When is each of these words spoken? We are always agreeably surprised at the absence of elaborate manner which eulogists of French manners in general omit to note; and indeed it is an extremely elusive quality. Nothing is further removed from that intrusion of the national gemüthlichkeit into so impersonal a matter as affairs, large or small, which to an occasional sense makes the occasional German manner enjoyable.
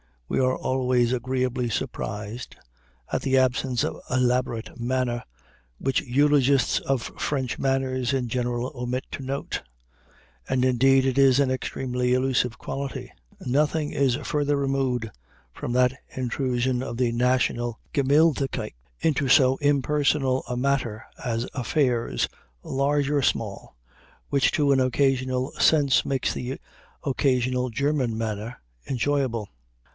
We 0.27 0.39
are 0.39 0.55
always 0.57 1.11
agreeably 1.13 1.69
surprised 1.69 2.55
at 3.11 3.21
the 3.21 3.37
absence 3.37 3.83
of 3.83 3.97
elaborate 4.09 4.79
manner 4.79 5.23
which 5.77 6.01
eulogists 6.01 6.79
of 6.79 7.11
French 7.19 7.59
manners 7.59 8.13
in 8.13 8.27
general 8.29 8.71
omit 8.73 9.05
to 9.11 9.23
note; 9.23 9.61
and 10.49 10.63
indeed 10.63 11.05
it 11.05 11.17
is 11.19 11.39
an 11.39 11.51
extremely 11.51 12.13
elusive 12.13 12.57
quality. 12.57 13.11
Nothing 13.45 13.91
is 13.91 14.15
further 14.23 14.55
removed 14.55 15.09
from 15.53 15.73
that 15.73 15.93
intrusion 16.15 16.81
of 16.81 16.95
the 16.97 17.11
national 17.11 17.79
gemüthlichkeit 17.93 18.73
into 19.01 19.27
so 19.27 19.57
impersonal 19.57 20.43
a 20.47 20.55
matter 20.55 21.03
as 21.23 21.45
affairs, 21.53 22.27
large 22.63 23.09
or 23.09 23.21
small, 23.21 23.75
which 24.29 24.51
to 24.53 24.71
an 24.71 24.79
occasional 24.79 25.51
sense 25.59 26.05
makes 26.05 26.33
the 26.33 26.57
occasional 27.03 27.69
German 27.69 28.17
manner 28.17 28.59
enjoyable. 28.89 29.49